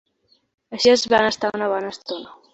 [0.77, 2.35] Així es van estar una bona estona.